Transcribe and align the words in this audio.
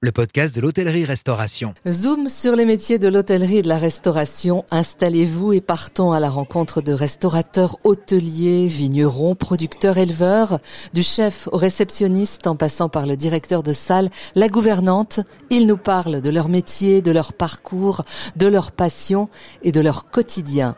Le 0.00 0.10
podcast 0.10 0.52
de 0.52 0.60
l'hôtellerie-restauration. 0.60 1.74
Zoom 1.86 2.28
sur 2.28 2.56
les 2.56 2.64
métiers 2.64 2.98
de 2.98 3.06
l'hôtellerie 3.06 3.58
et 3.58 3.62
de 3.62 3.68
la 3.68 3.78
restauration. 3.78 4.64
Installez-vous 4.72 5.52
et 5.52 5.60
partons 5.60 6.10
à 6.10 6.18
la 6.18 6.28
rencontre 6.28 6.82
de 6.82 6.92
restaurateurs, 6.92 7.78
hôteliers, 7.84 8.66
vignerons, 8.66 9.36
producteurs, 9.36 9.96
éleveurs, 9.96 10.58
du 10.92 11.04
chef 11.04 11.48
au 11.52 11.56
réceptionniste 11.56 12.48
en 12.48 12.56
passant 12.56 12.88
par 12.88 13.06
le 13.06 13.16
directeur 13.16 13.62
de 13.62 13.72
salle, 13.72 14.10
la 14.34 14.48
gouvernante. 14.48 15.20
Ils 15.50 15.68
nous 15.68 15.78
parlent 15.78 16.20
de 16.20 16.30
leur 16.30 16.48
métier, 16.48 17.00
de 17.00 17.12
leur 17.12 17.32
parcours, 17.32 18.02
de 18.34 18.48
leur 18.48 18.72
passion 18.72 19.28
et 19.62 19.70
de 19.70 19.80
leur 19.80 20.06
quotidien. 20.06 20.74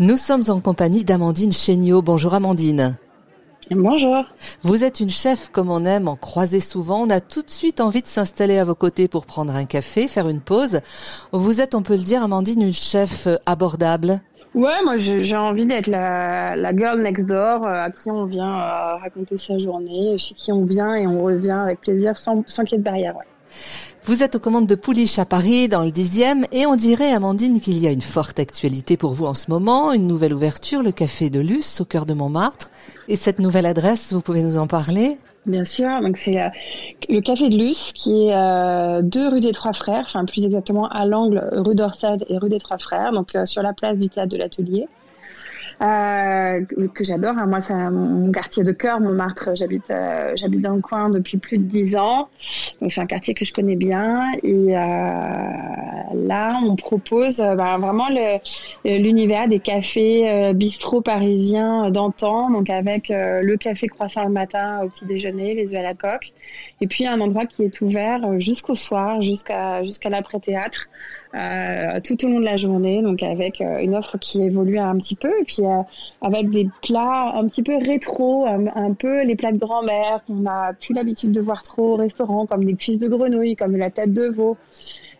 Nous 0.00 0.18
sommes 0.18 0.44
en 0.48 0.60
compagnie 0.60 1.02
d'Amandine 1.02 1.52
Chéniaud. 1.52 2.02
Bonjour 2.02 2.34
Amandine. 2.34 2.98
Bonjour. 3.70 4.24
Vous 4.62 4.84
êtes 4.84 5.00
une 5.00 5.08
chef 5.08 5.50
comme 5.50 5.70
on 5.70 5.84
aime 5.84 6.08
en 6.08 6.16
croiser 6.16 6.60
souvent. 6.60 7.02
On 7.02 7.10
a 7.10 7.20
tout 7.20 7.42
de 7.42 7.50
suite 7.50 7.80
envie 7.80 8.02
de 8.02 8.06
s'installer 8.06 8.58
à 8.58 8.64
vos 8.64 8.74
côtés 8.74 9.08
pour 9.08 9.26
prendre 9.26 9.54
un 9.54 9.66
café, 9.66 10.08
faire 10.08 10.28
une 10.28 10.40
pause. 10.40 10.80
Vous 11.32 11.60
êtes, 11.60 11.74
on 11.74 11.82
peut 11.82 11.96
le 11.96 12.02
dire, 12.02 12.22
Amandine, 12.22 12.62
une 12.62 12.72
chef 12.72 13.28
abordable. 13.46 14.20
Ouais, 14.54 14.82
moi 14.82 14.96
j'ai 14.96 15.36
envie 15.36 15.66
d'être 15.66 15.88
la, 15.88 16.56
la, 16.56 16.74
girl 16.74 17.02
next 17.02 17.26
door 17.26 17.66
euh, 17.66 17.84
à 17.84 17.90
qui 17.90 18.10
on 18.10 18.24
vient 18.24 18.58
euh, 18.58 18.96
raconter 18.96 19.36
sa 19.36 19.58
journée, 19.58 20.16
chez 20.16 20.34
qui 20.34 20.50
on 20.50 20.64
vient 20.64 20.94
et 20.94 21.06
on 21.06 21.22
revient 21.22 21.50
avec 21.50 21.82
plaisir 21.82 22.16
sans, 22.16 22.42
sans 22.46 22.64
qu'il 22.64 22.72
y 22.72 22.74
ait 22.76 22.78
de 22.78 22.84
barrière. 22.84 23.14
Ouais. 23.16 23.26
Vous 24.08 24.22
êtes 24.22 24.36
aux 24.36 24.40
commandes 24.40 24.66
de 24.66 24.74
Pouliche 24.74 25.18
à 25.18 25.26
Paris, 25.26 25.68
dans 25.68 25.84
le 25.84 25.90
dixième, 25.90 26.46
et 26.50 26.64
on 26.64 26.76
dirait, 26.76 27.12
Amandine, 27.12 27.60
qu'il 27.60 27.76
y 27.76 27.86
a 27.86 27.92
une 27.92 28.00
forte 28.00 28.38
actualité 28.38 28.96
pour 28.96 29.12
vous 29.12 29.26
en 29.26 29.34
ce 29.34 29.50
moment, 29.50 29.92
une 29.92 30.06
nouvelle 30.06 30.32
ouverture, 30.32 30.82
le 30.82 30.92
Café 30.92 31.28
de 31.28 31.40
Luce, 31.40 31.82
au 31.82 31.84
cœur 31.84 32.06
de 32.06 32.14
Montmartre. 32.14 32.70
Et 33.08 33.16
cette 33.16 33.38
nouvelle 33.38 33.66
adresse, 33.66 34.14
vous 34.14 34.22
pouvez 34.22 34.40
nous 34.40 34.56
en 34.56 34.66
parler? 34.66 35.18
Bien 35.44 35.64
sûr, 35.64 35.90
donc 36.00 36.16
c'est 36.16 36.40
euh, 36.40 36.48
le 37.10 37.20
Café 37.20 37.50
de 37.50 37.58
Luce 37.58 37.92
qui 37.92 38.28
est 38.28 38.34
euh, 38.34 39.02
deux 39.02 39.28
rue 39.28 39.40
des 39.40 39.52
Trois 39.52 39.74
Frères, 39.74 40.04
enfin 40.06 40.24
plus 40.24 40.46
exactement 40.46 40.88
à 40.88 41.04
l'angle 41.04 41.46
rue 41.52 41.74
d'Orsay 41.74 42.16
et 42.30 42.38
rue 42.38 42.48
des 42.48 42.60
Trois 42.60 42.78
Frères, 42.78 43.12
donc 43.12 43.34
euh, 43.34 43.44
sur 43.44 43.60
la 43.60 43.74
place 43.74 43.98
du 43.98 44.08
théâtre 44.08 44.30
de 44.30 44.38
l'Atelier 44.38 44.88
euh, 45.80 46.64
que 46.92 47.04
j'adore. 47.04 47.34
Hein. 47.38 47.46
Moi, 47.46 47.60
c'est 47.60 47.74
mon 47.74 48.32
quartier 48.32 48.64
de 48.64 48.72
cœur, 48.72 49.00
Montmartre. 49.00 49.50
J'habite, 49.54 49.90
euh, 49.90 50.32
j'habite 50.34 50.60
dans 50.60 50.74
le 50.74 50.80
coin 50.80 51.08
depuis 51.08 51.38
plus 51.38 51.58
de 51.58 51.62
dix 51.62 51.96
ans, 51.96 52.28
donc 52.80 52.90
c'est 52.90 53.00
un 53.00 53.06
quartier 53.06 53.34
que 53.34 53.44
je 53.44 53.52
connais 53.52 53.76
bien. 53.76 54.32
Et 54.42 54.76
euh, 54.76 54.80
là, 56.14 56.58
on 56.64 56.74
propose 56.74 57.38
bah, 57.38 57.76
vraiment 57.78 58.08
l'univers 58.84 59.46
des 59.46 59.60
cafés 59.60 60.52
bistrots 60.54 61.00
parisiens 61.00 61.90
d'antan, 61.90 62.50
donc 62.50 62.70
avec 62.70 63.08
le 63.10 63.56
café 63.56 63.86
croissant 63.86 64.24
le 64.24 64.30
matin 64.30 64.80
au 64.84 64.88
petit 64.88 65.04
déjeuner, 65.04 65.54
les 65.54 65.72
œufs 65.72 65.78
à 65.78 65.82
la 65.82 65.94
coque, 65.94 66.32
et 66.80 66.86
puis 66.88 67.06
un 67.06 67.20
endroit 67.20 67.46
qui 67.46 67.62
est 67.62 67.80
ouvert 67.80 68.40
jusqu'au 68.40 68.74
soir, 68.74 69.22
jusqu'à 69.22 69.82
jusqu'à 69.84 70.10
l'après 70.10 70.40
théâtre. 70.40 70.88
Euh, 71.34 72.00
tout 72.00 72.24
au 72.24 72.28
long 72.28 72.40
de 72.40 72.44
la 72.44 72.56
journée, 72.56 73.02
donc 73.02 73.22
avec 73.22 73.60
une 73.60 73.94
offre 73.94 74.16
qui 74.16 74.42
évolue 74.42 74.78
un 74.78 74.96
petit 74.96 75.14
peu, 75.14 75.28
et 75.40 75.44
puis 75.44 75.62
euh, 75.70 75.82
avec 76.22 76.50
des 76.50 76.68
plats 76.82 77.32
un 77.34 77.46
petit 77.46 77.62
peu 77.62 77.76
rétro, 77.76 78.46
un, 78.46 78.92
peu 78.92 79.22
les 79.24 79.36
plats 79.36 79.52
de 79.52 79.58
grand-mère 79.58 80.22
qu'on 80.26 80.36
n'a 80.36 80.72
plus 80.72 80.94
l'habitude 80.94 81.32
de 81.32 81.40
voir 81.40 81.62
trop 81.62 81.94
au 81.94 81.96
restaurant, 81.96 82.46
comme 82.46 82.64
des 82.64 82.74
cuisses 82.74 82.98
de 82.98 83.08
grenouille, 83.08 83.56
comme 83.56 83.76
la 83.76 83.90
tête 83.90 84.12
de 84.12 84.28
veau. 84.28 84.56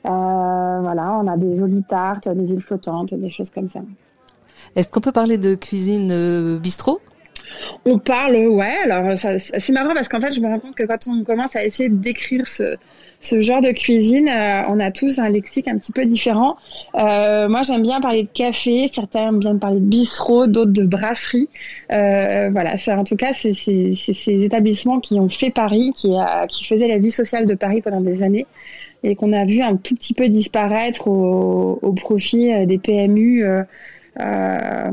voilà, 0.05 1.19
on 1.23 1.27
a 1.27 1.37
des 1.37 1.59
jolies 1.59 1.85
tartes, 1.89 2.29
des 2.29 2.51
îles 2.51 2.61
flottantes, 2.61 3.15
des 3.15 3.31
choses 3.31 3.51
comme 3.51 3.69
ça. 3.69 3.81
Est-ce 4.77 4.91
qu'on 4.91 5.01
peut 5.01 5.13
parler 5.13 5.39
de 5.39 5.55
cuisine 5.55 6.59
bistrot? 6.59 7.01
On 7.85 7.99
parle, 7.99 8.37
ouais. 8.37 8.77
Alors, 8.85 9.17
c'est 9.17 9.71
marrant 9.71 9.95
parce 9.95 10.09
qu'en 10.09 10.21
fait, 10.21 10.33
je 10.33 10.41
me 10.41 10.47
rends 10.47 10.59
compte 10.59 10.75
que 10.75 10.85
quand 10.85 11.07
on 11.09 11.25
commence 11.25 11.57
à 11.57 11.65
essayer 11.65 11.89
de 11.89 11.97
décrire 11.97 12.49
ce, 12.49 12.77
genre 13.41 13.61
de 13.61 13.73
cuisine, 13.73 14.29
euh, 14.29 14.63
on 14.69 14.81
a 14.81 14.91
tous 14.91 15.19
un 15.19 15.29
lexique 15.29 15.69
un 15.69 15.79
petit 15.79 15.93
peu 15.93 16.05
différent. 16.05 16.57
Euh, 16.95 17.49
moi, 17.49 17.63
j'aime 17.63 17.83
bien 17.83 18.01
parler 18.01 18.25
de 18.25 18.29
café, 18.29 18.89
certains 18.89 19.29
aiment 19.29 19.39
bien 19.39 19.57
parler 19.57 19.81
de 19.81 19.85
bistrot, 19.85 20.47
d'autres 20.47 20.73
de 20.73 20.85
brasserie. 20.85 21.49
Euh, 21.93 22.51
voilà, 22.53 22.77
c'est 22.77 22.93
en 22.93 23.05
tout 23.05 23.17
cas 23.17 23.33
c'est 23.33 23.55
ces 23.55 24.45
établissements 24.45 25.01
qui 25.01 25.19
ont 25.19 25.29
fait 25.29 25.51
Paris, 25.51 25.93
qui, 25.95 26.15
qui 26.49 26.65
faisaient 26.65 26.89
la 26.89 26.99
vie 26.99 27.11
sociale 27.11 27.47
de 27.47 27.55
Paris 27.55 27.83
pendant 27.83 28.01
des 28.01 28.23
années 28.23 28.47
et 29.05 29.15
qu'on 29.15 29.33
a 29.33 29.45
vu 29.45 29.61
un 29.63 29.77
tout 29.77 29.95
petit 29.95 30.13
peu 30.13 30.29
disparaître 30.29 31.07
au, 31.07 31.79
au 31.81 31.93
profit 31.93 32.67
des 32.67 32.79
PMU. 32.79 33.45
Euh, 34.21 34.91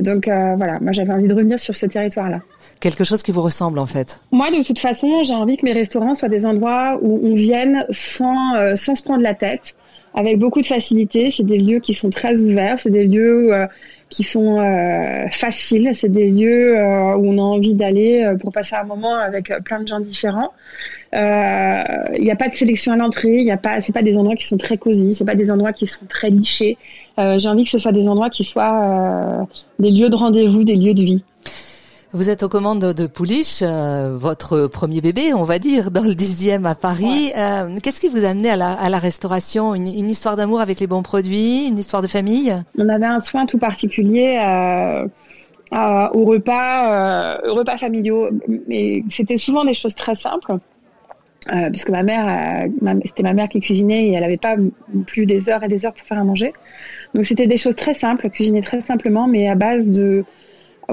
donc 0.00 0.28
euh, 0.28 0.54
voilà, 0.56 0.78
moi 0.80 0.92
j'avais 0.92 1.12
envie 1.12 1.28
de 1.28 1.34
revenir 1.34 1.58
sur 1.60 1.74
ce 1.74 1.86
territoire-là. 1.86 2.40
Quelque 2.80 3.04
chose 3.04 3.22
qui 3.22 3.32
vous 3.32 3.42
ressemble 3.42 3.78
en 3.78 3.86
fait. 3.86 4.20
Moi 4.32 4.50
de 4.50 4.62
toute 4.64 4.78
façon, 4.78 5.22
j'ai 5.24 5.34
envie 5.34 5.56
que 5.56 5.64
mes 5.64 5.72
restaurants 5.72 6.14
soient 6.14 6.28
des 6.28 6.46
endroits 6.46 6.98
où 7.02 7.20
on 7.22 7.34
vienne 7.34 7.84
sans, 7.90 8.56
euh, 8.56 8.76
sans 8.76 8.94
se 8.94 9.02
prendre 9.02 9.22
la 9.22 9.34
tête, 9.34 9.74
avec 10.14 10.38
beaucoup 10.38 10.60
de 10.60 10.66
facilité. 10.66 11.30
C'est 11.30 11.44
des 11.44 11.58
lieux 11.58 11.80
qui 11.80 11.94
sont 11.94 12.10
très 12.10 12.40
ouverts, 12.40 12.78
c'est 12.78 12.90
des 12.90 13.04
lieux 13.04 13.52
qui 14.12 14.22
sont 14.22 14.58
faciles, 15.30 15.90
c'est 15.94 16.10
des 16.10 16.30
lieux 16.30 16.74
où 16.74 17.32
on 17.32 17.38
a 17.38 17.42
envie 17.42 17.74
d'aller 17.74 18.34
pour 18.40 18.52
passer 18.52 18.74
un 18.74 18.84
moment 18.84 19.14
avec 19.14 19.52
plein 19.64 19.80
de 19.80 19.88
gens 19.88 20.00
différents. 20.00 20.52
Il 21.14 22.20
n'y 22.20 22.30
a 22.30 22.36
pas 22.36 22.48
de 22.48 22.54
sélection 22.54 22.92
à 22.92 22.96
l'entrée, 22.96 23.38
il 23.38 23.46
y 23.46 23.50
a 23.50 23.56
pas, 23.56 23.80
c'est 23.80 23.92
pas 23.92 24.02
des 24.02 24.16
endroits 24.16 24.36
qui 24.36 24.46
sont 24.46 24.58
très 24.58 24.76
cosy, 24.76 25.14
c'est 25.14 25.24
pas 25.24 25.34
des 25.34 25.50
endroits 25.50 25.72
qui 25.72 25.86
sont 25.86 26.06
très 26.08 26.30
nichés. 26.30 26.76
Euh, 27.18 27.38
j'ai 27.38 27.48
envie 27.48 27.64
que 27.64 27.70
ce 27.70 27.78
soit 27.78 27.92
des 27.92 28.08
endroits 28.08 28.30
qui 28.30 28.44
soient 28.44 29.42
euh, 29.42 29.44
des 29.78 29.90
lieux 29.90 30.08
de 30.08 30.16
rendez-vous, 30.16 30.64
des 30.64 30.76
lieux 30.76 30.94
de 30.94 31.02
vie. 31.02 31.24
Vous 32.14 32.28
êtes 32.28 32.42
aux 32.42 32.48
commandes 32.50 32.92
de 32.92 33.06
Pouliche, 33.06 33.62
euh, 33.62 34.14
votre 34.18 34.66
premier 34.66 35.00
bébé, 35.00 35.32
on 35.32 35.44
va 35.44 35.58
dire, 35.58 35.90
dans 35.90 36.02
le 36.02 36.14
dixième 36.14 36.66
à 36.66 36.74
Paris. 36.74 37.32
Euh, 37.38 37.74
Qu'est-ce 37.82 38.02
qui 38.02 38.08
vous 38.08 38.26
a 38.26 38.28
amené 38.28 38.50
à 38.50 38.56
la, 38.56 38.72
à 38.74 38.90
la 38.90 38.98
restauration 38.98 39.74
une, 39.74 39.86
une, 39.86 40.10
histoire 40.10 40.36
d'amour 40.36 40.60
avec 40.60 40.78
les 40.78 40.86
bons 40.86 41.02
produits, 41.02 41.68
une 41.68 41.78
histoire 41.78 42.02
de 42.02 42.06
famille? 42.06 42.54
On 42.76 42.90
avait 42.90 43.06
un 43.06 43.20
soin 43.20 43.46
tout 43.46 43.56
particulier 43.56 44.38
euh, 44.44 45.06
au 46.12 46.24
repas, 46.26 47.38
repas 47.44 47.78
familiaux, 47.78 48.28
mais 48.68 49.04
c'était 49.08 49.38
souvent 49.38 49.64
des 49.64 49.74
choses 49.74 49.94
très 49.94 50.14
simples. 50.14 50.56
Euh, 51.52 51.70
puisque 51.70 51.90
ma 51.90 52.02
mère, 52.02 52.68
c'était 53.06 53.22
ma 53.22 53.32
mère 53.32 53.48
qui 53.48 53.60
cuisinait 53.60 54.08
et 54.08 54.12
elle 54.12 54.20
n'avait 54.20 54.36
pas 54.36 54.56
plus 55.06 55.24
des 55.24 55.48
heures 55.48 55.64
et 55.64 55.68
des 55.68 55.86
heures 55.86 55.94
pour 55.94 56.06
faire 56.06 56.18
à 56.18 56.24
manger. 56.24 56.52
Donc 57.14 57.24
c'était 57.24 57.46
des 57.46 57.56
choses 57.56 57.74
très 57.74 57.94
simples, 57.94 58.28
cuisiner 58.28 58.62
très 58.62 58.82
simplement, 58.82 59.26
mais 59.26 59.48
à 59.48 59.54
base 59.54 59.88
de, 59.88 60.24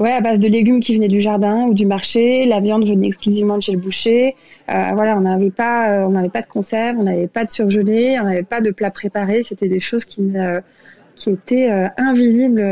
ouais, 0.00 0.12
à 0.12 0.20
base 0.20 0.38
de 0.38 0.48
légumes 0.48 0.80
qui 0.80 0.94
venaient 0.94 1.08
du 1.08 1.20
jardin 1.20 1.66
ou 1.66 1.74
du 1.74 1.86
marché. 1.86 2.46
La 2.46 2.60
viande 2.60 2.86
venait 2.86 3.06
exclusivement 3.06 3.58
de 3.58 3.62
chez 3.62 3.72
le 3.72 3.78
boucher. 3.78 4.34
Euh, 4.70 4.90
voilà, 4.94 5.16
on 5.16 5.20
n'avait 5.20 5.50
pas, 5.50 5.90
euh, 5.90 6.06
on 6.06 6.10
n'avait 6.10 6.30
pas 6.30 6.42
de 6.42 6.46
conserve, 6.46 6.98
on 6.98 7.04
n'avait 7.04 7.28
pas 7.28 7.44
de 7.44 7.50
surgelé, 7.50 8.18
on 8.20 8.24
n'avait 8.24 8.42
pas 8.42 8.60
de 8.60 8.70
plat 8.70 8.90
préparé. 8.90 9.42
C'était 9.42 9.68
des 9.68 9.80
choses 9.80 10.04
qui 10.04 10.32
euh, 10.36 10.60
qui 11.16 11.30
étaient 11.30 11.70
invisibles 11.98 12.64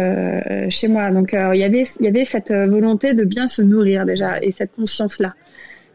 chez 0.70 0.88
moi. 0.88 1.10
Donc 1.10 1.34
il 1.34 1.58
y 1.58 1.64
avait, 1.64 1.82
il 2.00 2.06
y 2.06 2.08
avait 2.08 2.24
cette 2.24 2.50
volonté 2.50 3.12
de 3.12 3.24
bien 3.24 3.46
se 3.46 3.60
nourrir 3.60 4.06
déjà 4.06 4.40
et 4.40 4.52
cette 4.52 4.74
conscience 4.74 5.18
là. 5.18 5.34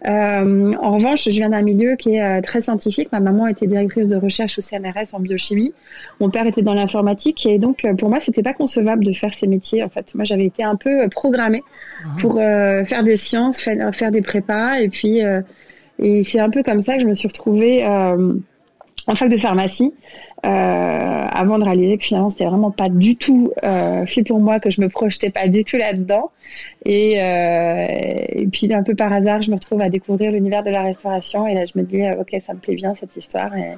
Euh, 0.05 0.73
en 0.81 0.91
revanche, 0.91 1.23
je 1.25 1.29
viens 1.31 1.49
d'un 1.49 1.61
milieu 1.61 1.95
qui 1.95 2.15
est 2.15 2.21
euh, 2.21 2.41
très 2.41 2.61
scientifique. 2.61 3.11
Ma 3.11 3.19
maman 3.19 3.47
était 3.47 3.67
directrice 3.67 4.07
de 4.07 4.15
recherche 4.15 4.59
au 4.59 4.61
CNRS 4.61 5.13
en 5.13 5.19
biochimie. 5.19 5.73
Mon 6.19 6.29
père 6.29 6.45
était 6.45 6.61
dans 6.61 6.73
l'informatique 6.73 7.45
et 7.45 7.57
donc 7.57 7.85
euh, 7.85 7.93
pour 7.93 8.09
moi, 8.09 8.19
c'était 8.19 8.43
pas 8.43 8.53
concevable 8.53 9.05
de 9.05 9.13
faire 9.13 9.33
ces 9.33 9.47
métiers. 9.47 9.83
En 9.83 9.89
fait, 9.89 10.13
moi, 10.15 10.25
j'avais 10.25 10.45
été 10.45 10.63
un 10.63 10.75
peu 10.75 11.07
programmée 11.09 11.63
ah. 12.03 12.09
pour 12.19 12.35
faire 12.35 13.03
des 13.03 13.15
sciences, 13.15 13.59
faire, 13.59 13.93
faire, 13.95 14.11
des 14.11 14.21
prépas 14.21 14.79
et 14.79 14.89
puis 14.89 15.21
et 15.99 16.23
c'est 16.23 16.39
un 16.39 16.49
peu 16.49 16.63
comme 16.63 16.81
ça 16.81 16.95
que 16.95 17.01
je 17.01 17.07
me 17.07 17.13
suis 17.13 17.27
retrouvée 17.27 17.85
en 17.85 19.15
fac 19.15 19.29
de 19.29 19.37
pharmacie 19.37 19.93
avant 20.43 21.57
de 21.57 21.63
réaliser 21.63 21.97
que 21.97 22.03
finalement 22.03 22.29
c'était 22.29 22.45
vraiment 22.45 22.71
pas 22.71 22.89
du 22.89 23.15
tout 23.15 23.51
euh, 23.63 24.05
fait 24.05 24.23
pour 24.23 24.39
moi 24.39 24.59
que 24.59 24.69
je 24.69 24.81
me 24.81 24.89
projetais 24.89 25.29
pas 25.29 25.47
du 25.47 25.63
tout 25.63 25.77
là-dedans 25.77 26.31
et, 26.85 27.21
euh, 27.21 27.85
et 28.29 28.47
puis 28.47 28.71
un 28.73 28.83
peu 28.83 28.95
par 28.95 29.11
hasard 29.11 29.41
je 29.41 29.49
me 29.49 29.55
retrouve 29.55 29.81
à 29.81 29.89
découvrir 29.89 30.31
l'univers 30.31 30.63
de 30.63 30.69
la 30.69 30.83
restauration 30.83 31.47
et 31.47 31.53
là 31.53 31.65
je 31.65 31.77
me 31.79 31.83
dis 31.83 32.03
euh, 32.03 32.21
ok 32.21 32.35
ça 32.45 32.53
me 32.53 32.59
plaît 32.59 32.75
bien 32.75 32.93
cette 32.95 33.15
histoire 33.17 33.55
et, 33.55 33.73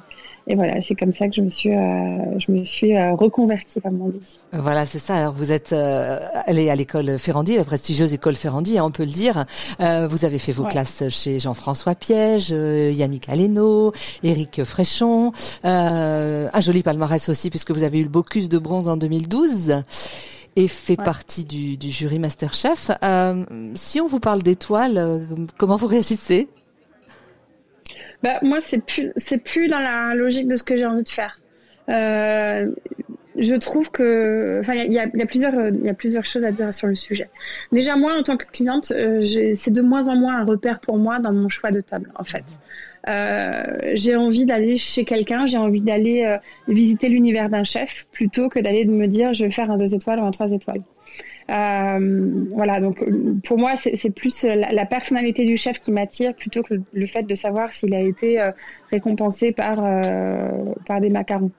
et 0.47 0.53
voilà, 0.55 0.79
c'est 0.81 0.93
comme 0.93 1.11
ça 1.11 1.27
que 1.27 1.33
je 1.33 1.41
me 1.41 1.49
suis, 1.49 1.71
euh, 1.73 2.39
je 2.39 2.51
me 2.51 2.63
suis 2.63 2.95
euh, 2.95 3.15
reconvertie, 3.15 3.81
comme 3.81 3.99
on 3.99 4.09
dit. 4.09 4.21
Voilà, 4.53 4.85
c'est 4.85 4.99
ça. 4.99 5.15
Alors 5.15 5.33
vous 5.33 5.51
êtes 5.51 5.73
euh, 5.73 6.19
allée 6.45 6.69
à 6.69 6.75
l'école 6.75 7.17
Ferrandi, 7.17 7.57
la 7.57 7.65
prestigieuse 7.65 8.13
école 8.13 8.35
Ferrandi, 8.35 8.77
hein, 8.77 8.83
on 8.85 8.91
peut 8.91 9.05
le 9.05 9.11
dire. 9.11 9.45
Euh, 9.79 10.07
vous 10.07 10.23
avez 10.23 10.37
fait 10.37 10.51
vos 10.51 10.65
classes 10.65 11.03
chez 11.09 11.39
Jean-François 11.39 11.95
Piège, 11.95 12.49
euh, 12.51 12.91
Yannick 12.93 13.27
Aleno, 13.27 13.91
Éric 14.21 14.63
Fréchon. 14.65 15.31
un 15.63 16.54
joli 16.59 16.83
palmarès 16.83 17.29
aussi, 17.29 17.49
puisque 17.49 17.71
vous 17.71 17.83
avez 17.83 17.99
eu 17.99 18.03
le 18.03 18.09
Bocuse 18.09 18.49
de 18.49 18.57
bronze 18.57 18.87
en 18.87 18.97
2012 18.97 19.83
et 20.55 20.67
fait 20.67 20.95
partie 20.95 21.43
du, 21.43 21.77
du, 21.77 21.89
jury 21.91 22.19
Masterchef. 22.19 22.91
si 23.73 24.01
on 24.01 24.07
vous 24.07 24.19
parle 24.19 24.41
d'étoiles, 24.41 25.27
comment 25.57 25.75
vous 25.75 25.87
réagissez? 25.87 26.47
Bah, 28.25 28.39
moi, 28.41 28.59
c'est 28.59 28.79
plus, 28.83 29.11
c'est 29.17 29.37
plus 29.37 29.67
dans 29.67 29.79
la 29.79 30.15
logique 30.15 30.47
de 30.47 30.57
ce 30.57 30.63
que 30.63 30.77
j'ai 30.77 30.85
envie 30.85 31.03
de 31.03 31.09
faire. 31.09 31.39
Euh, 31.89 32.71
je 33.37 33.53
trouve 33.55 33.91
que, 33.91 34.59
enfin, 34.61 34.73
il 34.73 34.91
y, 34.91 34.95
y 34.95 34.99
a, 34.99 35.25
plusieurs, 35.27 35.53
il 35.67 35.85
y 35.85 35.89
a 35.89 35.93
plusieurs 35.93 36.25
choses 36.25 36.43
à 36.45 36.51
dire 36.51 36.73
sur 36.73 36.87
le 36.87 36.95
sujet. 36.95 37.29
Déjà, 37.71 37.95
moi, 37.95 38.17
en 38.17 38.23
tant 38.23 38.37
que 38.37 38.45
cliente, 38.45 38.91
euh, 38.91 39.53
c'est 39.53 39.71
de 39.71 39.81
moins 39.81 40.07
en 40.07 40.15
moins 40.15 40.37
un 40.37 40.45
repère 40.45 40.79
pour 40.79 40.97
moi 40.97 41.19
dans 41.19 41.33
mon 41.33 41.49
choix 41.49 41.69
de 41.69 41.81
table, 41.81 42.11
en 42.15 42.23
fait. 42.23 42.45
J'ai 43.05 44.15
envie 44.15 44.45
d'aller 44.45 44.77
chez 44.77 45.05
quelqu'un, 45.05 45.45
j'ai 45.45 45.57
envie 45.57 45.81
d'aller 45.81 46.37
visiter 46.67 47.09
l'univers 47.09 47.49
d'un 47.49 47.63
chef 47.63 48.05
plutôt 48.11 48.49
que 48.49 48.59
d'aller 48.59 48.85
me 48.85 49.07
dire 49.07 49.33
je 49.33 49.45
vais 49.45 49.51
faire 49.51 49.69
un 49.69 49.77
deux 49.77 49.93
étoiles 49.93 50.19
ou 50.19 50.23
un 50.23 50.31
trois 50.31 50.51
étoiles. 50.51 50.81
voilà, 51.47 52.79
donc 52.79 53.03
pour 53.43 53.57
moi, 53.57 53.75
c'est 53.77 54.09
plus 54.09 54.43
la, 54.43 54.85
personnalité 54.85 55.45
du 55.45 55.57
chef 55.57 55.79
qui 55.79 55.91
m'attire 55.91 56.33
plutôt 56.33 56.63
que 56.63 56.75
le, 56.93 57.05
fait 57.05 57.23
de 57.23 57.35
savoir 57.35 57.73
s'il 57.73 57.93
a 57.93 58.01
été 58.01 58.43
récompensé 58.91 59.51
par, 59.51 59.75
par 60.85 61.01
des 61.01 61.09
macarons. 61.09 61.51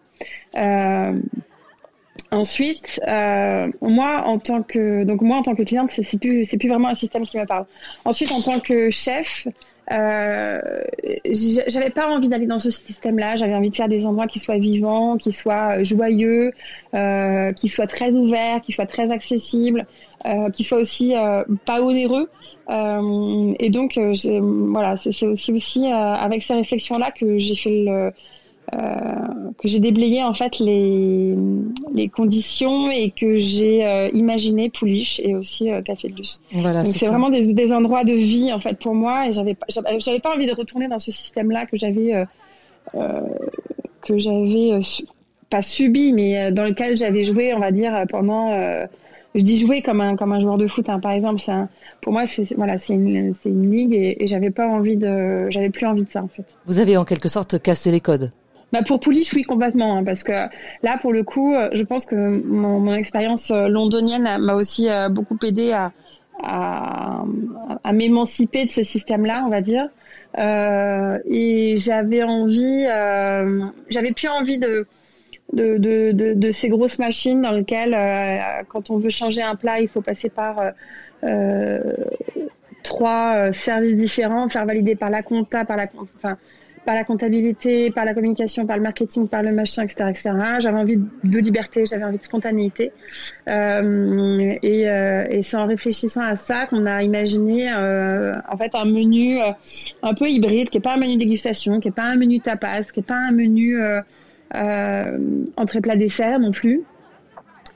Ensuite, 2.32 3.00
euh, 3.06 3.70
moi 3.80 4.22
en 4.24 4.38
tant 4.38 4.62
que 4.62 5.04
donc 5.04 5.22
moi 5.22 5.36
en 5.36 5.42
tant 5.42 5.54
que 5.54 5.62
cliente, 5.62 5.90
c'est 5.90 6.18
plus 6.18 6.44
c'est 6.44 6.58
plus 6.58 6.68
vraiment 6.68 6.88
un 6.88 6.94
système 6.94 7.24
qui 7.24 7.38
me 7.38 7.46
parle. 7.46 7.66
Ensuite, 8.04 8.32
en 8.32 8.40
tant 8.40 8.58
que 8.58 8.90
chef, 8.90 9.46
euh, 9.92 10.60
j'avais 11.68 11.90
pas 11.90 12.08
envie 12.08 12.28
d'aller 12.28 12.46
dans 12.46 12.58
ce 12.58 12.70
système-là. 12.70 13.36
J'avais 13.36 13.54
envie 13.54 13.70
de 13.70 13.74
faire 13.74 13.88
des 13.88 14.04
endroits 14.06 14.26
qui 14.26 14.40
soient 14.40 14.58
vivants, 14.58 15.16
qui 15.16 15.32
soient 15.32 15.82
joyeux, 15.82 16.52
euh, 16.94 17.52
qui 17.52 17.68
soient 17.68 17.86
très 17.86 18.16
ouverts, 18.16 18.60
qui 18.62 18.72
soient 18.72 18.86
très 18.86 19.10
accessibles, 19.10 19.86
euh, 20.26 20.50
qui 20.50 20.64
soient 20.64 20.78
aussi 20.78 21.14
euh, 21.16 21.44
pas 21.64 21.82
onéreux. 21.82 22.28
Euh, 22.68 23.54
et 23.60 23.70
donc, 23.70 23.98
voilà, 23.98 24.96
c'est 24.96 25.26
aussi 25.26 25.52
aussi 25.52 25.86
avec 25.86 26.42
ces 26.42 26.54
réflexions-là 26.54 27.12
que 27.12 27.38
j'ai 27.38 27.54
fait 27.54 27.84
le 27.84 27.90
euh, 27.90 28.10
que 28.72 29.68
j'ai 29.68 29.80
déblayé 29.80 30.22
en 30.22 30.34
fait 30.34 30.58
les, 30.58 31.34
les 31.94 32.08
conditions 32.08 32.90
et 32.90 33.10
que 33.10 33.38
j'ai 33.38 33.84
euh, 33.84 34.08
imaginé 34.12 34.70
Pouliche 34.70 35.20
et 35.20 35.34
aussi 35.34 35.70
euh, 35.70 35.82
Café 35.82 36.08
de 36.08 36.16
Luce. 36.16 36.40
Voilà, 36.52 36.82
Donc 36.82 36.92
c'est 36.92 37.06
vraiment 37.06 37.30
des, 37.30 37.52
des, 37.52 37.72
endroits 37.72 38.04
de 38.04 38.12
vie 38.12 38.52
en 38.52 38.60
fait 38.60 38.78
pour 38.78 38.94
moi 38.94 39.28
et 39.28 39.32
j'avais 39.32 39.56
j'avais 39.98 40.20
pas 40.20 40.34
envie 40.34 40.46
de 40.46 40.54
retourner 40.54 40.88
dans 40.88 40.98
ce 40.98 41.10
système-là 41.10 41.66
que 41.66 41.76
j'avais 41.76 42.24
que 42.92 44.18
j'avais 44.18 44.80
pas 45.50 45.62
subi 45.62 46.12
mais 46.12 46.52
dans 46.52 46.64
lequel 46.64 46.96
j'avais 46.96 47.24
joué 47.24 47.54
on 47.54 47.58
va 47.58 47.70
dire 47.72 48.04
pendant 48.08 48.50
je 49.34 49.42
dis 49.42 49.58
jouer 49.58 49.82
comme 49.82 50.00
un 50.00 50.16
comme 50.16 50.32
un 50.32 50.40
joueur 50.40 50.56
de 50.56 50.66
foot 50.66 50.88
hein. 50.88 51.00
par 51.00 51.12
exemple 51.12 51.40
c'est 51.40 51.52
pour 52.00 52.12
moi 52.12 52.26
c'est 52.26 52.54
voilà 52.56 52.78
c'est 52.78 52.94
une 52.94 53.34
c'est 53.34 53.48
une 53.48 53.70
ligue 53.70 53.94
et, 53.94 54.22
et 54.22 54.26
j'avais 54.26 54.50
pas 54.50 54.66
envie 54.66 54.96
de 54.96 55.50
j'avais 55.50 55.70
plus 55.70 55.86
envie 55.86 56.04
de 56.04 56.10
ça 56.10 56.22
en 56.22 56.28
fait. 56.28 56.44
Vous 56.66 56.78
avez 56.78 56.96
en 56.96 57.04
quelque 57.04 57.28
sorte 57.28 57.60
cassé 57.60 57.90
les 57.90 58.00
codes. 58.00 58.32
Bah 58.76 58.82
pour 58.82 59.00
Pouliche, 59.00 59.32
oui, 59.32 59.42
complètement, 59.42 59.96
hein, 59.96 60.04
parce 60.04 60.22
que 60.22 60.32
là, 60.82 60.98
pour 61.00 61.10
le 61.10 61.22
coup, 61.22 61.54
euh, 61.54 61.70
je 61.72 61.82
pense 61.82 62.04
que 62.04 62.14
mon, 62.14 62.92
expérience 62.92 63.50
euh, 63.50 63.68
londonienne 63.68 64.36
m'a 64.38 64.52
aussi 64.52 64.90
euh, 64.90 65.08
beaucoup 65.08 65.38
aidé 65.42 65.72
à, 65.72 65.92
m'émanciper 67.90 68.66
de 68.66 68.70
ce 68.70 68.82
système-là, 68.82 69.44
on 69.46 69.48
va 69.48 69.62
dire. 69.62 69.88
Et 70.36 71.76
j'avais 71.78 72.22
envie, 72.22 72.84
j'avais 73.88 74.12
plus 74.12 74.28
envie 74.28 74.58
de 74.58 74.86
ces 76.52 76.68
grosses 76.68 76.98
machines 76.98 77.40
dans 77.40 77.52
lesquelles, 77.52 77.96
quand 78.68 78.90
on 78.90 78.98
veut 78.98 79.08
changer 79.08 79.40
un 79.40 79.54
plat, 79.54 79.80
il 79.80 79.88
faut 79.88 80.02
passer 80.02 80.28
par 80.28 80.60
trois 82.82 83.50
services 83.52 83.96
différents, 83.96 84.50
faire 84.50 84.66
valider 84.66 84.94
par 84.94 85.08
la 85.08 85.22
compta, 85.22 85.64
par 85.64 85.78
la, 85.78 85.86
enfin, 86.16 86.36
par 86.86 86.94
la 86.94 87.04
comptabilité, 87.04 87.90
par 87.90 88.04
la 88.04 88.14
communication, 88.14 88.64
par 88.64 88.76
le 88.76 88.82
marketing, 88.84 89.28
par 89.28 89.42
le 89.42 89.52
machin, 89.52 89.82
etc.. 89.82 90.04
J'avais 90.60 90.78
envie 90.78 90.96
de 90.96 91.38
liberté, 91.38 91.84
j'avais 91.84 92.04
envie 92.04 92.16
de 92.16 92.22
spontanéité, 92.22 92.92
euh, 93.48 94.54
et, 94.62 94.88
euh, 94.88 95.24
et 95.28 95.42
c'est 95.42 95.56
en 95.56 95.66
réfléchissant 95.66 96.22
à 96.22 96.36
ça 96.36 96.66
qu'on 96.66 96.86
a 96.86 97.02
imaginé 97.02 97.70
euh, 97.72 98.34
en 98.48 98.56
fait 98.56 98.74
un 98.74 98.84
menu 98.84 99.38
un 100.02 100.14
peu 100.14 100.30
hybride, 100.30 100.70
qui 100.70 100.78
est 100.78 100.80
pas 100.80 100.94
un 100.94 100.98
menu 100.98 101.16
dégustation, 101.16 101.80
qui 101.80 101.88
est 101.88 101.90
pas 102.02 102.04
un 102.04 102.16
menu 102.16 102.40
tapas, 102.40 102.82
qui 102.92 103.00
est 103.00 103.06
pas 103.06 103.16
un 103.16 103.32
menu 103.32 103.78
entrée 105.56 105.80
plat 105.80 105.96
dessert 105.96 106.38
non 106.38 106.52
plus, 106.52 106.84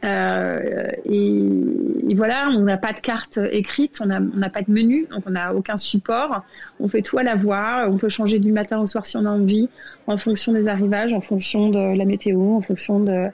euh, 0.04 0.88
et, 1.04 2.14
voilà, 2.14 2.48
on 2.50 2.60
n'a 2.60 2.76
pas 2.76 2.92
de 2.92 3.00
carte 3.00 3.38
écrite, 3.50 4.00
on 4.02 4.06
n'a 4.06 4.50
pas 4.50 4.62
de 4.62 4.70
menu, 4.70 5.06
donc 5.10 5.22
on 5.26 5.30
n'a 5.30 5.54
aucun 5.54 5.76
support. 5.76 6.42
On 6.80 6.88
fait 6.88 7.02
tout 7.02 7.18
à 7.18 7.22
la 7.22 7.34
voix, 7.34 7.86
on 7.88 7.96
peut 7.96 8.08
changer 8.08 8.38
du 8.38 8.52
matin 8.52 8.80
au 8.80 8.86
soir 8.86 9.06
si 9.06 9.16
on 9.16 9.24
a 9.24 9.30
envie, 9.30 9.68
en 10.06 10.18
fonction 10.18 10.52
des 10.52 10.68
arrivages, 10.68 11.12
en 11.12 11.20
fonction 11.20 11.68
de 11.68 11.96
la 11.96 12.04
météo, 12.04 12.56
en 12.56 12.60
fonction 12.60 13.00
de 13.00 13.28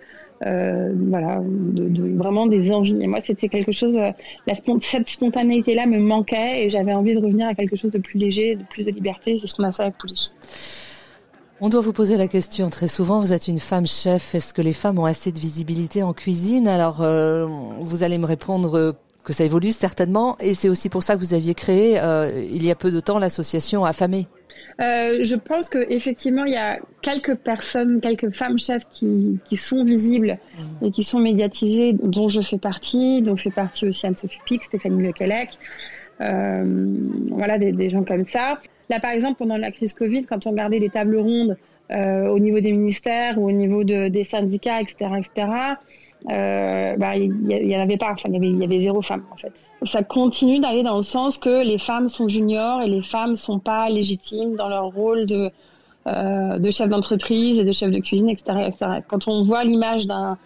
euh, 0.44 0.92
voilà, 0.94 1.40
de, 1.42 2.16
vraiment 2.16 2.46
des 2.46 2.70
envies. 2.70 2.98
Et 3.00 3.06
moi, 3.06 3.20
c'était 3.22 3.48
quelque 3.48 3.72
chose, 3.72 3.94
la, 3.96 4.54
cette 4.80 5.08
spontanéité-là 5.08 5.86
me 5.86 5.98
manquait 5.98 6.64
et 6.64 6.70
j'avais 6.70 6.92
envie 6.92 7.14
de 7.14 7.20
revenir 7.20 7.48
à 7.48 7.54
quelque 7.54 7.76
chose 7.76 7.92
de 7.92 7.98
plus 7.98 8.18
léger, 8.18 8.56
de 8.56 8.64
plus 8.64 8.84
de 8.84 8.90
liberté. 8.90 9.38
C'est 9.40 9.46
ce 9.46 9.54
qu'on 9.54 9.64
a 9.64 9.72
fait 9.72 9.82
avec 9.82 9.96
Pouliche. 9.98 10.28
On 11.60 11.70
doit 11.70 11.80
vous 11.80 11.94
poser 11.94 12.18
la 12.18 12.28
question 12.28 12.68
très 12.68 12.86
souvent. 12.86 13.20
Vous 13.20 13.32
êtes 13.32 13.48
une 13.48 13.60
femme 13.60 13.86
chef. 13.86 14.34
Est-ce 14.34 14.52
que 14.52 14.60
les 14.60 14.74
femmes 14.74 14.98
ont 14.98 15.06
assez 15.06 15.32
de 15.32 15.38
visibilité 15.38 16.02
en 16.02 16.12
cuisine? 16.12 16.68
Alors, 16.68 17.00
euh, 17.00 17.46
vous 17.80 18.02
allez 18.02 18.18
me 18.18 18.26
répondre 18.26 18.76
euh, 18.76 18.92
que 19.24 19.32
ça 19.32 19.42
évolue 19.44 19.72
certainement. 19.72 20.36
Et 20.38 20.54
c'est 20.54 20.68
aussi 20.68 20.90
pour 20.90 21.02
ça 21.02 21.14
que 21.14 21.20
vous 21.20 21.32
aviez 21.32 21.54
créé, 21.54 21.98
euh, 21.98 22.46
il 22.50 22.64
y 22.64 22.70
a 22.70 22.74
peu 22.74 22.90
de 22.90 23.00
temps, 23.00 23.18
l'association 23.18 23.86
Affamée. 23.86 24.26
Euh, 24.82 25.20
je 25.22 25.34
pense 25.34 25.70
que 25.70 25.90
effectivement 25.90 26.44
il 26.44 26.52
y 26.52 26.58
a 26.58 26.78
quelques 27.00 27.34
personnes, 27.34 27.98
quelques 28.02 28.30
femmes 28.30 28.58
chefs 28.58 28.86
qui, 28.90 29.38
qui 29.46 29.56
sont 29.56 29.84
visibles 29.84 30.36
mmh. 30.58 30.84
et 30.84 30.90
qui 30.90 31.02
sont 31.02 31.18
médiatisées, 31.18 31.94
dont 31.94 32.28
je 32.28 32.42
fais 32.42 32.58
partie, 32.58 33.22
dont 33.22 33.38
fait 33.38 33.50
partie 33.50 33.86
aussi 33.86 34.06
Anne-Sophie 34.06 34.38
Pic, 34.44 34.62
Stéphanie 34.64 35.02
Lequelec, 35.02 35.56
voilà 36.18 37.58
des, 37.58 37.90
gens 37.90 38.04
comme 38.04 38.24
ça. 38.24 38.58
Là, 38.88 39.00
par 39.00 39.10
exemple, 39.10 39.38
pendant 39.38 39.56
la 39.56 39.70
crise 39.70 39.92
Covid, 39.92 40.24
quand 40.24 40.46
on 40.46 40.50
regardait 40.50 40.78
les 40.78 40.90
tables 40.90 41.18
rondes 41.18 41.56
euh, 41.92 42.28
au 42.28 42.38
niveau 42.38 42.60
des 42.60 42.72
ministères 42.72 43.38
ou 43.38 43.48
au 43.48 43.52
niveau 43.52 43.84
de, 43.84 44.08
des 44.08 44.24
syndicats, 44.24 44.80
etc., 44.80 45.10
etc., 45.18 45.48
euh, 46.30 46.96
bah, 46.96 47.14
il 47.16 47.32
y, 47.52 47.76
en 47.76 47.80
avait 47.80 47.98
pas. 47.98 48.12
Enfin, 48.12 48.28
il 48.32 48.58
y 48.58 48.64
avait, 48.64 48.80
zéro 48.80 49.02
femme 49.02 49.22
en 49.30 49.36
fait. 49.36 49.52
Ça 49.82 50.02
continue 50.02 50.58
d'aller 50.58 50.82
dans 50.82 50.96
le 50.96 51.02
sens 51.02 51.38
que 51.38 51.62
les 51.62 51.78
femmes 51.78 52.08
sont 52.08 52.28
juniors 52.28 52.82
et 52.82 52.88
les 52.88 53.02
femmes 53.02 53.36
sont 53.36 53.60
pas 53.60 53.88
légitimes 53.90 54.56
dans 54.56 54.68
leur 54.68 54.86
rôle 54.86 55.26
de 55.26 55.50
euh, 56.08 56.60
de 56.60 56.70
chef 56.70 56.88
d'entreprise 56.88 57.58
et 57.58 57.64
de 57.64 57.72
chef 57.72 57.90
de 57.90 57.98
cuisine, 57.98 58.28
etc., 58.28 58.68
etc. 58.68 59.00
Quand 59.08 59.26
on 59.26 59.42
voit 59.42 59.64
l'image 59.64 60.06
d'un 60.06 60.38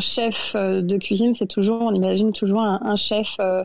chef 0.00 0.56
euh, 0.56 0.82
de 0.82 0.96
cuisine, 0.96 1.34
c'est 1.34 1.46
toujours, 1.46 1.82
on 1.82 1.94
imagine 1.94 2.32
toujours 2.32 2.62
un, 2.62 2.96
chef 2.96 3.36
euh, 3.38 3.62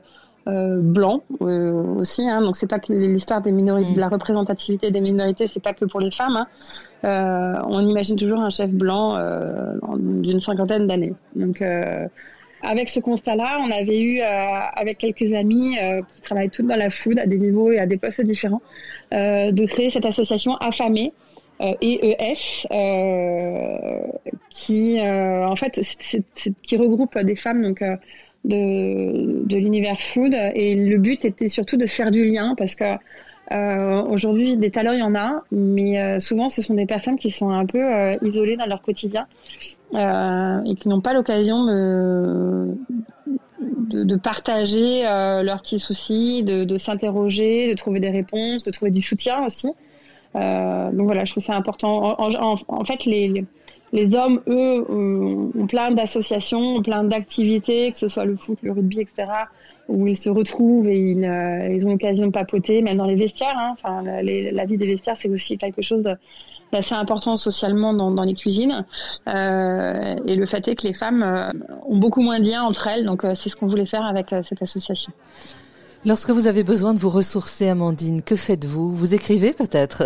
euh, 0.48 0.80
blanc 0.82 1.24
euh, 1.42 1.72
aussi. 1.98 2.28
Hein, 2.28 2.42
donc 2.42 2.56
c'est 2.56 2.68
pas 2.68 2.80
que 2.80 2.94
l'histoire 2.94 3.42
des 3.42 3.52
minorités, 3.52 3.94
de 3.94 4.00
la 4.00 4.08
représentativité 4.08 4.90
des 4.90 5.02
minorités, 5.02 5.48
c'est 5.48 5.60
pas 5.60 5.74
que 5.74 5.86
pour 5.86 6.00
les 6.00 6.12
femmes. 6.12 6.38
Hein. 6.38 6.48
Euh, 7.04 7.62
on 7.68 7.86
imagine 7.86 8.16
toujours 8.16 8.40
un 8.40 8.50
chef 8.50 8.70
blanc 8.70 9.18
d'une 9.98 10.40
cinquantaine 10.40 10.88
d'années. 10.88 11.14
Donc 11.36 11.62
avec 12.62 12.90
ce 12.90 13.00
constat-là, 13.00 13.60
on 13.66 13.72
avait 13.72 14.02
eu, 14.02 14.22
avec 14.22 14.98
quelques 14.98 15.34
amis 15.34 15.78
qui 16.08 16.22
travaillent 16.22 16.50
toutes 16.50 16.68
dans 16.68 16.78
la 16.78 16.90
food 16.90 17.20
à 17.20 17.26
des 17.26 17.38
niveaux 17.38 17.72
et 17.72 17.80
à 17.80 17.86
des 17.86 17.98
postes 17.98 18.22
différents, 18.22 18.62
de 19.12 19.66
créer 19.68 19.90
cette 19.90 20.06
association 20.06 20.56
affamée. 20.56 21.14
EES, 21.62 22.68
qui 24.50 24.98
en 25.02 25.56
fait 25.58 25.82
qui 26.64 26.78
regroupe 26.78 27.20
des 27.20 27.36
femmes 27.36 27.62
donc 27.62 27.84
de, 28.46 29.46
de 29.46 29.58
l'univers 29.58 30.02
food. 30.02 30.34
Et 30.54 30.76
le 30.76 30.98
but 30.98 31.26
était 31.26 31.50
surtout 31.50 31.78
de 31.78 31.86
faire 31.86 32.12
du 32.12 32.26
lien 32.26 32.56
parce 32.58 32.76
que 32.76 32.86
euh, 33.52 34.04
aujourd'hui, 34.04 34.58
des 34.58 34.70
talents, 34.70 34.92
il 34.92 35.00
y 35.00 35.04
en 35.04 35.16
a, 35.16 35.44
mais 35.52 36.00
euh, 36.00 36.20
souvent, 36.20 36.50
ce 36.50 36.62
sont 36.62 36.76
des 36.76 36.86
personnes 36.86 37.18
qui 37.18 37.32
sont 37.32 37.50
un 37.50 37.66
peu 37.66 37.84
euh, 37.84 38.16
isolées 38.22 38.58
dans 38.58 38.68
leur 38.68 38.82
quotidien 38.82 39.28
et 39.92 40.76
qui 40.76 40.88
n'ont 40.88 41.02
pas 41.02 41.14
l'occasion 41.14 41.66
de, 41.66 42.68
de, 44.04 44.16
partager 44.16 45.02
leurs 45.02 45.62
petits 45.64 45.80
soucis, 45.80 46.44
de, 46.44 46.64
de 46.64 46.78
s'interroger, 46.78 47.72
de 47.72 47.74
trouver 47.74 48.00
des 48.00 48.12
réponses, 48.12 48.62
de 48.62 48.70
trouver 48.70 48.92
du 48.92 49.02
soutien 49.02 49.44
aussi. 49.44 49.66
donc 50.36 51.06
voilà, 51.06 51.26
je 51.26 51.32
trouve 51.32 51.44
ça 51.44 51.56
important. 51.56 52.16
En, 52.20 52.56
en 52.68 52.86
fait, 52.86 53.06
les, 53.06 53.46
les 53.92 54.16
hommes, 54.16 54.42
eux, 54.48 54.86
ont, 54.90 55.68
plein 55.68 55.92
d'associations, 55.92 56.78
ont 56.78 56.82
plein 56.82 57.04
d'activités, 57.04 57.92
que 57.92 57.98
ce 57.98 58.08
soit 58.08 58.26
le 58.26 58.36
foot, 58.36 58.60
le 58.62 58.72
rugby, 58.72 59.02
etc., 59.02 59.28
où 59.88 60.06
ils 60.06 60.18
se 60.18 60.30
retrouvent 60.30 60.88
et 60.88 61.00
ils, 61.00 61.26
euh, 61.26 61.74
ils 61.74 61.86
ont 61.86 61.90
l'occasion 61.90 62.28
de 62.28 62.32
papoter, 62.32 62.82
même 62.82 62.98
dans 62.98 63.08
les 63.08 63.16
vestiaires. 63.16 63.58
Hein. 63.58 63.72
Enfin, 63.74 64.04
la 64.04 64.66
vie 64.66 64.78
des 64.78 64.86
vestiaires, 64.86 65.18
c'est 65.18 65.30
aussi 65.30 65.58
quelque 65.58 65.82
chose 65.82 66.08
d'assez 66.72 66.94
important 66.94 67.36
socialement 67.36 67.94
dans, 67.94 68.24
les 68.24 68.36
cuisines. 68.36 68.86
Euh, 69.28 70.16
et 70.28 70.36
le 70.36 70.46
fait 70.46 70.68
est 70.68 70.76
que 70.76 70.86
les 70.86 70.94
femmes 70.94 71.24
euh, 71.24 71.52
ont 71.88 71.98
beaucoup 71.98 72.22
moins 72.22 72.40
de 72.40 72.46
liens 72.46 72.64
entre 72.64 72.88
elles, 72.88 73.06
donc 73.06 73.26
c'est 73.34 73.50
ce 73.50 73.56
qu'on 73.56 73.68
voulait 73.68 73.88
faire 73.88 74.06
avec 74.06 74.28
cette 74.44 74.62
association. 74.62 75.12
Lorsque 76.06 76.30
vous 76.30 76.48
avez 76.48 76.64
besoin 76.64 76.94
de 76.94 77.00
vous 77.00 77.10
ressourcer, 77.10 77.68
Amandine, 77.68 78.22
que 78.22 78.38
faites-vous? 78.38 78.94
Vous 78.94 79.14
écrivez 79.14 79.52
peut-être? 79.52 80.04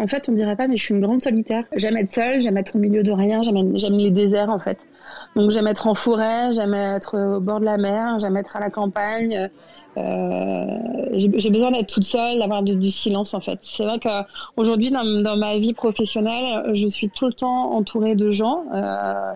En 0.00 0.06
fait, 0.06 0.28
on 0.28 0.32
dirait 0.32 0.54
pas, 0.54 0.68
mais 0.68 0.76
je 0.76 0.84
suis 0.84 0.94
une 0.94 1.00
grande 1.00 1.20
solitaire. 1.20 1.64
J'aime 1.74 1.96
être 1.96 2.12
seule, 2.12 2.40
j'aime 2.40 2.56
être 2.56 2.76
au 2.76 2.78
milieu 2.78 3.02
de 3.02 3.10
rien, 3.10 3.42
j'aime, 3.42 3.96
les 3.96 4.10
déserts 4.10 4.50
en 4.50 4.60
fait. 4.60 4.86
Donc 5.34 5.50
j'aime 5.50 5.66
être 5.66 5.88
en 5.88 5.94
forêt, 5.94 6.52
j'aime 6.54 6.74
être 6.74 7.18
au 7.18 7.40
bord 7.40 7.58
de 7.58 7.64
la 7.64 7.76
mer, 7.76 8.20
j'aime 8.20 8.36
être 8.36 8.54
à 8.54 8.60
la 8.60 8.70
campagne, 8.70 9.50
j'ai 9.96 11.50
besoin 11.50 11.72
d'être 11.72 11.92
toute 11.92 12.04
seule, 12.04 12.38
d'avoir 12.38 12.62
du, 12.62 12.90
silence 12.92 13.34
en 13.34 13.40
fait. 13.40 13.58
C'est 13.62 13.84
vrai 13.84 13.98
qu'aujourd'hui 13.98 14.90
dans, 14.90 15.04
dans 15.22 15.36
ma 15.36 15.58
vie 15.58 15.74
professionnelle, 15.74 16.72
je 16.74 16.86
suis 16.86 17.10
tout 17.10 17.26
le 17.26 17.32
temps 17.32 17.72
entourée 17.72 18.14
de 18.14 18.30
gens. 18.30 18.64
Euh, 18.72 19.32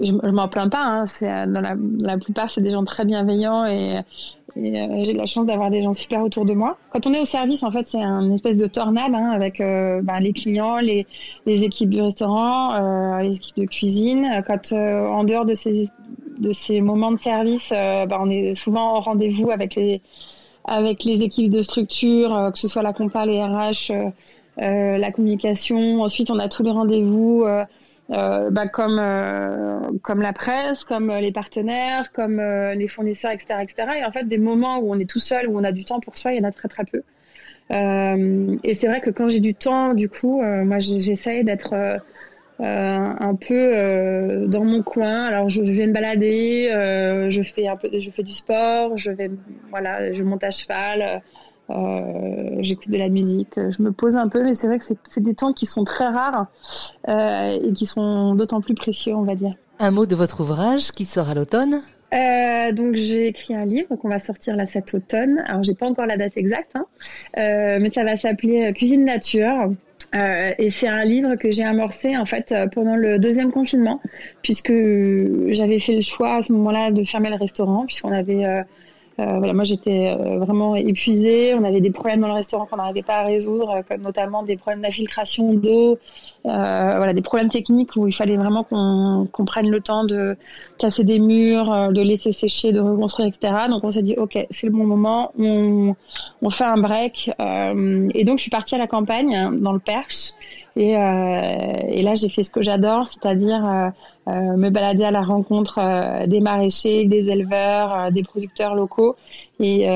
je, 0.00 0.12
je 0.22 0.30
m'en 0.30 0.48
plains 0.48 0.68
pas. 0.68 0.84
Hein. 0.84 1.06
C'est 1.06 1.46
dans 1.46 1.60
la, 1.60 2.18
plupart, 2.18 2.50
c'est 2.50 2.60
des 2.60 2.72
gens 2.72 2.84
très 2.84 3.04
bienveillants 3.04 3.64
et, 3.66 3.98
euh, 4.56 5.04
j'ai 5.04 5.12
la 5.12 5.26
chance 5.26 5.46
d'avoir 5.46 5.70
des 5.70 5.82
gens 5.82 5.94
super 5.94 6.22
autour 6.22 6.44
de 6.44 6.52
moi. 6.52 6.78
Quand 6.92 7.06
on 7.06 7.12
est 7.12 7.20
au 7.20 7.24
service, 7.24 7.62
en 7.62 7.70
fait, 7.70 7.86
c'est 7.86 8.02
une 8.02 8.32
espèce 8.32 8.56
de 8.56 8.66
tornade 8.66 9.14
hein, 9.14 9.30
avec 9.30 9.60
euh, 9.60 10.00
bah, 10.02 10.20
les 10.20 10.32
clients, 10.32 10.78
les, 10.78 11.06
équipes 11.46 11.90
du 11.90 12.00
restaurant, 12.00 12.74
euh, 12.74 13.22
les 13.22 13.36
équipes 13.36 13.58
de 13.58 13.66
cuisine. 13.66 14.42
Quand 14.46 14.72
en 14.72 15.24
dehors 15.24 15.44
de 15.44 15.54
ces 15.54 16.80
moments 16.80 17.12
de 17.12 17.18
service, 17.18 17.70
bah, 17.70 18.18
on 18.20 18.30
est 18.30 18.54
souvent 18.54 18.96
au 18.96 19.00
rendez-vous 19.00 19.50
avec 19.50 19.74
les 19.76 21.22
équipes 21.22 21.50
de 21.50 21.62
structure, 21.62 22.50
que 22.52 22.58
ce 22.58 22.68
soit 22.68 22.82
la 22.82 22.92
compa, 22.92 23.26
les 23.26 23.40
RH, 23.40 23.92
la 24.58 25.12
communication. 25.12 26.02
Ensuite, 26.02 26.30
on 26.30 26.38
a 26.38 26.48
tous 26.48 26.62
les 26.62 26.70
rendez-vous 26.70 27.44
euh, 27.46 27.64
bah, 28.08 28.68
comme 28.68 28.98
euh, 28.98 29.80
comme 30.02 30.22
la 30.22 30.32
presse, 30.32 30.84
comme 30.84 31.10
euh, 31.10 31.20
les 31.20 31.32
partenaires, 31.32 32.10
comme 32.12 32.40
les 32.40 32.88
fournisseurs, 32.88 33.32
etc., 33.32 33.60
etc. 33.62 33.98
Et 34.00 34.04
en 34.04 34.12
fait, 34.12 34.24
des 34.24 34.38
moments 34.38 34.78
où 34.78 34.92
on 34.92 34.98
est 34.98 35.08
tout 35.08 35.18
seul, 35.18 35.48
où 35.48 35.58
on 35.58 35.64
a 35.64 35.72
du 35.72 35.84
temps 35.84 36.00
pour 36.00 36.16
soi, 36.16 36.32
il 36.32 36.38
y 36.38 36.40
en 36.40 36.48
a 36.48 36.52
très 36.52 36.68
très 36.68 36.84
peu. 36.84 37.02
et 37.70 38.74
c'est 38.74 38.86
vrai 38.86 39.00
que 39.00 39.10
quand 39.10 39.28
j'ai 39.28 39.40
du 39.40 39.54
temps, 39.54 39.94
du 39.94 40.08
coup, 40.08 40.42
moi, 40.42 40.78
j'essaye 40.78 41.44
d'être 41.44 41.74
un 42.60 43.34
peu 43.34 44.46
dans 44.46 44.64
mon 44.64 44.82
coin. 44.82 45.24
Alors, 45.26 45.50
je, 45.50 45.60
vais 45.62 45.86
me 45.86 45.92
balader, 45.92 46.70
je 47.28 47.42
fais 47.42 47.68
un 47.68 47.76
peu, 47.76 47.90
je 47.98 48.10
fais 48.10 48.22
du 48.22 48.32
sport, 48.32 48.96
je 48.96 49.10
vais, 49.10 49.30
voilà, 49.70 50.12
je 50.12 50.22
monte 50.22 50.44
à 50.44 50.50
cheval. 50.50 51.22
Euh, 51.70 52.56
j'écoute 52.60 52.90
de 52.90 52.96
la 52.96 53.08
musique, 53.08 53.54
je 53.56 53.82
me 53.82 53.92
pose 53.92 54.16
un 54.16 54.28
peu, 54.28 54.42
mais 54.42 54.54
c'est 54.54 54.66
vrai 54.66 54.78
que 54.78 54.84
c'est 54.84 55.22
des 55.22 55.34
temps 55.34 55.52
qui 55.52 55.66
sont 55.66 55.84
très 55.84 56.06
rares 56.06 56.46
euh, 57.08 57.58
et 57.62 57.72
qui 57.72 57.86
sont 57.86 58.34
d'autant 58.34 58.60
plus 58.60 58.74
précieux, 58.74 59.14
on 59.14 59.22
va 59.22 59.34
dire. 59.34 59.54
Un 59.78 59.90
mot 59.90 60.06
de 60.06 60.14
votre 60.14 60.40
ouvrage 60.40 60.92
qui 60.92 61.04
sort 61.04 61.28
à 61.28 61.34
l'automne? 61.34 61.80
Euh, 62.14 62.72
donc 62.72 62.94
j'ai 62.94 63.26
écrit 63.26 63.54
un 63.54 63.66
livre 63.66 63.94
qu'on 63.96 64.08
va 64.08 64.18
sortir 64.18 64.56
là 64.56 64.64
cet 64.64 64.94
automne. 64.94 65.44
Alors 65.46 65.62
j'ai 65.62 65.74
pas 65.74 65.86
encore 65.86 66.06
la 66.06 66.16
date 66.16 66.36
exacte, 66.36 66.70
hein, 66.74 66.86
euh, 67.38 67.78
mais 67.80 67.90
ça 67.90 68.02
va 68.02 68.16
s'appeler 68.16 68.72
Cuisine 68.72 69.04
Nature. 69.04 69.72
Euh, 70.14 70.52
et 70.56 70.70
c'est 70.70 70.88
un 70.88 71.04
livre 71.04 71.34
que 71.34 71.50
j'ai 71.50 71.64
amorcé 71.64 72.16
en 72.16 72.24
fait 72.24 72.54
pendant 72.72 72.96
le 72.96 73.18
deuxième 73.18 73.52
confinement, 73.52 74.00
puisque 74.42 74.72
j'avais 75.48 75.78
fait 75.78 75.96
le 75.96 76.02
choix 76.02 76.36
à 76.36 76.42
ce 76.42 76.50
moment-là 76.52 76.92
de 76.92 77.04
fermer 77.04 77.28
le 77.28 77.36
restaurant, 77.36 77.84
puisqu'on 77.84 78.12
avait 78.12 78.46
euh, 78.46 78.62
voilà, 79.18 79.52
moi 79.52 79.64
j'étais 79.64 80.14
euh, 80.16 80.38
vraiment 80.38 80.76
épuisée. 80.76 81.54
On 81.54 81.64
avait 81.64 81.80
des 81.80 81.90
problèmes 81.90 82.20
dans 82.20 82.28
le 82.28 82.34
restaurant 82.34 82.66
qu'on 82.66 82.76
n'arrivait 82.76 83.02
pas 83.02 83.16
à 83.16 83.22
résoudre, 83.24 83.70
euh, 83.70 83.82
comme 83.88 84.02
notamment 84.02 84.42
des 84.44 84.56
problèmes 84.56 84.82
d'infiltration 84.82 85.54
d'eau, 85.54 85.98
voilà, 86.44 87.12
des 87.12 87.22
problèmes 87.22 87.50
techniques 87.50 87.96
où 87.96 88.06
il 88.06 88.12
fallait 88.12 88.36
vraiment 88.36 88.62
qu'on 88.64 89.44
prenne 89.44 89.70
le 89.70 89.80
temps 89.80 90.04
de 90.04 90.36
casser 90.78 91.04
des 91.04 91.18
murs, 91.18 91.92
de 91.92 92.00
laisser 92.00 92.32
sécher, 92.32 92.72
de 92.72 92.80
reconstruire, 92.80 93.28
etc. 93.28 93.52
Donc 93.68 93.84
on 93.84 93.90
s'est 93.90 94.02
dit 94.02 94.14
ok, 94.16 94.38
c'est 94.50 94.66
le 94.66 94.72
bon 94.72 94.86
moment, 94.86 95.32
on, 95.38 95.94
on 96.40 96.50
fait 96.50 96.64
un 96.64 96.78
break. 96.78 97.30
et 97.38 98.24
donc 98.24 98.38
je 98.38 98.42
suis 98.42 98.50
partie 98.50 98.76
à 98.76 98.78
la 98.78 98.86
campagne 98.86 99.58
dans 99.60 99.72
le 99.72 99.80
Perche. 99.80 100.32
Et, 100.78 100.92
et 100.92 102.02
là, 102.02 102.14
j'ai 102.14 102.28
fait 102.28 102.44
ce 102.44 102.50
que 102.50 102.62
j'adore, 102.62 103.08
c'est-à-dire 103.08 103.92
euh, 104.28 104.56
me 104.56 104.68
balader 104.68 105.04
à 105.04 105.10
la 105.10 105.22
rencontre 105.22 105.78
euh, 105.78 106.26
des 106.26 106.40
maraîchers, 106.40 107.06
des 107.06 107.30
éleveurs, 107.30 107.94
euh, 107.94 108.10
des 108.10 108.22
producteurs 108.22 108.74
locaux. 108.74 109.16
Et, 109.58 109.86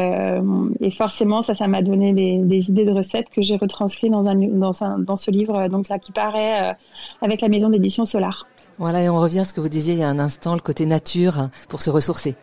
forcément, 0.97 1.43
ça, 1.43 1.55
ça 1.55 1.67
m'a 1.67 1.83
donné 1.83 2.13
des, 2.13 2.71
idées 2.71 2.85
de 2.85 2.93
recettes 2.93 3.29
que 3.31 3.43
j'ai 3.43 3.57
retranscrites 3.57 4.11
dans, 4.11 4.73
dans 4.99 5.17
ce 5.17 5.31
livre, 5.31 5.69
donc 5.69 5.89
là, 5.89 5.99
qui 5.99 6.13
paraît 6.13 6.77
avec 7.21 7.41
la 7.41 7.49
maison 7.49 7.69
d'édition 7.69 8.05
Solar. 8.05 8.47
Voilà, 8.79 9.03
et 9.03 9.09
on 9.09 9.21
revient 9.21 9.41
à 9.41 9.45
ce 9.45 9.53
que 9.53 9.61
vous 9.61 9.69
disiez 9.69 9.95
il 9.95 10.01
y 10.01 10.03
a 10.03 10.09
un 10.09 10.19
instant, 10.19 10.55
le 10.55 10.61
côté 10.61 10.87
nature 10.87 11.49
pour 11.69 11.83
se 11.83 11.91
ressourcer. 11.91 12.37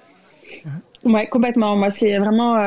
Ouais, 1.06 1.28
complètement. 1.28 1.76
Moi, 1.76 1.90
c'est 1.90 2.18
vraiment, 2.18 2.58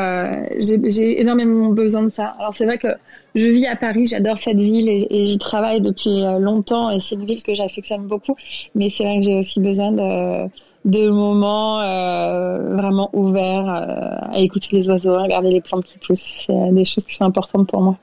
j'ai 0.59 1.21
énormément 1.21 1.69
besoin 1.69 2.03
de 2.03 2.09
ça. 2.09 2.35
Alors, 2.39 2.55
c'est 2.55 2.65
vrai 2.65 2.79
que 2.79 2.89
je 3.35 3.47
vis 3.47 3.67
à 3.67 3.77
Paris, 3.77 4.07
j'adore 4.07 4.37
cette 4.37 4.59
ville 4.59 4.89
et, 4.89 5.27
j'y 5.27 5.39
travaille 5.39 5.81
depuis 5.81 6.23
euh, 6.23 6.39
longtemps 6.39 6.91
et 6.91 7.01
c'est 7.01 7.15
une 7.15 7.25
ville 7.25 7.43
que 7.43 7.55
j'affectionne 7.55 8.07
beaucoup. 8.07 8.37
Mais 8.75 8.91
c'est 8.91 9.05
vrai 9.05 9.19
que 9.19 9.25
j'ai 9.25 9.37
aussi 9.37 9.61
besoin 9.61 9.93
de, 9.93 11.09
moments 11.09 11.81
euh, 11.81 12.77
vraiment 12.77 13.09
ouverts 13.15 13.69
euh, 13.69 14.35
à 14.35 14.39
écouter 14.39 14.69
les 14.73 14.89
oiseaux, 14.89 15.15
à 15.15 15.23
regarder 15.23 15.51
les 15.51 15.63
plantes 15.63 15.85
qui 15.85 15.99
poussent. 15.99 16.45
C'est 16.47 16.75
des 16.75 16.85
choses 16.85 17.05
qui 17.05 17.15
sont 17.15 17.25
importantes 17.25 17.69
pour 17.69 17.81
moi. 17.81 17.97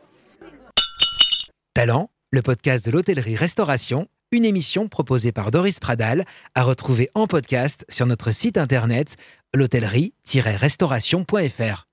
Talent, 1.76 2.10
le 2.32 2.42
podcast 2.42 2.84
de 2.86 2.92
l'hôtellerie-restauration, 2.92 4.08
une 4.32 4.46
émission 4.46 4.88
proposée 4.88 5.32
par 5.32 5.50
Doris 5.52 5.80
Pradal, 5.80 6.26
à 6.56 6.64
retrouver 6.64 7.10
en 7.16 7.28
podcast 7.28 7.86
sur 7.90 8.06
notre 8.06 8.32
site 8.32 8.58
internet 8.58 9.18
l'hôtellerie-restauration.fr. 9.54 11.89